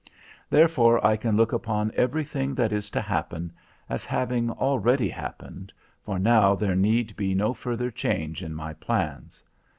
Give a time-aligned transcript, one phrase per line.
[0.49, 3.51] Therefore I can look upon everything that is to happen,
[3.87, 9.43] as having already happened, for now there need be no further change in my plans.